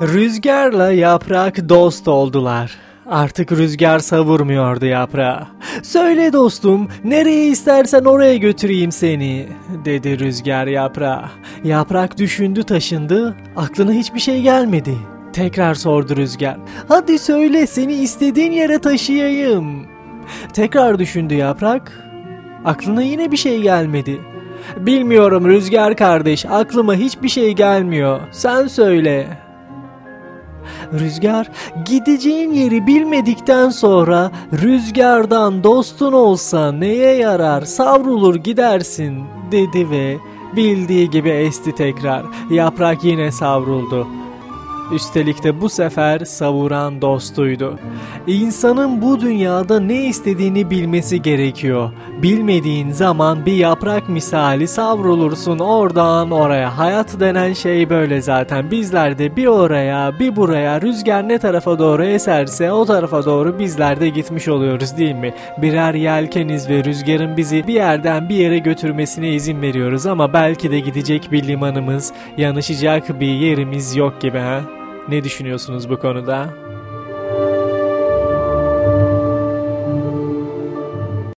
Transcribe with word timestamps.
Rüzgarla 0.00 0.92
yaprak 0.92 1.68
dost 1.68 2.08
oldular. 2.08 2.76
Artık 3.06 3.52
rüzgar 3.52 3.98
savurmuyordu 3.98 4.86
yaprağı. 4.86 5.46
Söyle 5.82 6.32
dostum, 6.32 6.88
nereye 7.04 7.46
istersen 7.46 8.04
oraya 8.04 8.36
götüreyim 8.36 8.92
seni, 8.92 9.48
dedi 9.84 10.18
rüzgar 10.18 10.66
yaprağa. 10.66 11.30
Yaprak 11.64 12.18
düşündü 12.18 12.62
taşındı, 12.62 13.36
aklına 13.56 13.92
hiçbir 13.92 14.20
şey 14.20 14.42
gelmedi. 14.42 14.94
Tekrar 15.32 15.74
sordu 15.74 16.16
rüzgar. 16.16 16.56
Hadi 16.88 17.18
söyle 17.18 17.66
seni 17.66 17.94
istediğin 17.94 18.52
yere 18.52 18.78
taşıyayım. 18.78 19.86
Tekrar 20.52 20.98
düşündü 20.98 21.34
yaprak. 21.34 21.92
Aklına 22.64 23.02
yine 23.02 23.32
bir 23.32 23.36
şey 23.36 23.62
gelmedi. 23.62 24.20
Bilmiyorum 24.76 25.48
rüzgar 25.48 25.96
kardeş, 25.96 26.46
aklıma 26.46 26.94
hiçbir 26.94 27.28
şey 27.28 27.52
gelmiyor. 27.52 28.20
Sen 28.30 28.66
söyle. 28.66 29.26
Rüzgar 30.92 31.50
gideceğin 31.86 32.52
yeri 32.52 32.86
bilmedikten 32.86 33.68
sonra 33.68 34.30
rüzgardan 34.62 35.64
dostun 35.64 36.12
olsa 36.12 36.72
neye 36.72 37.14
yarar 37.14 37.62
savrulur 37.62 38.34
gidersin 38.34 39.24
dedi 39.52 39.90
ve 39.90 40.18
bildiği 40.56 41.10
gibi 41.10 41.30
esti 41.30 41.74
tekrar. 41.74 42.24
Yaprak 42.50 43.04
yine 43.04 43.32
savruldu. 43.32 44.19
Üstelik 44.92 45.44
de 45.44 45.60
bu 45.60 45.68
sefer 45.68 46.18
savuran 46.18 47.02
dostuydu. 47.02 47.78
İnsanın 48.26 49.02
bu 49.02 49.20
dünyada 49.20 49.80
ne 49.80 50.06
istediğini 50.06 50.70
bilmesi 50.70 51.22
gerekiyor. 51.22 51.92
Bilmediğin 52.22 52.90
zaman 52.90 53.46
bir 53.46 53.52
yaprak 53.52 54.08
misali 54.08 54.68
savrulursun 54.68 55.58
oradan 55.58 56.30
oraya. 56.30 56.78
Hayat 56.78 57.20
denen 57.20 57.52
şey 57.52 57.90
böyle 57.90 58.22
zaten. 58.22 58.70
Bizler 58.70 59.18
de 59.18 59.36
bir 59.36 59.46
oraya 59.46 60.18
bir 60.18 60.36
buraya 60.36 60.80
rüzgar 60.80 61.28
ne 61.28 61.38
tarafa 61.38 61.78
doğru 61.78 62.04
eserse 62.04 62.72
o 62.72 62.84
tarafa 62.84 63.24
doğru 63.24 63.58
bizler 63.58 64.00
de 64.00 64.08
gitmiş 64.08 64.48
oluyoruz 64.48 64.96
değil 64.96 65.14
mi? 65.14 65.34
Birer 65.62 65.94
yelkeniz 65.94 66.68
ve 66.68 66.84
rüzgarın 66.84 67.36
bizi 67.36 67.66
bir 67.66 67.74
yerden 67.74 68.28
bir 68.28 68.36
yere 68.36 68.58
götürmesine 68.58 69.34
izin 69.34 69.62
veriyoruz 69.62 70.06
ama 70.06 70.32
belki 70.32 70.70
de 70.70 70.80
gidecek 70.80 71.32
bir 71.32 71.48
limanımız, 71.48 72.12
yanışacak 72.36 73.20
bir 73.20 73.32
yerimiz 73.32 73.96
yok 73.96 74.20
gibi 74.20 74.38
ha? 74.38 74.79
Ne 75.10 75.24
düşünüyorsunuz 75.24 75.90
bu 75.90 75.98
konuda? 75.98 76.69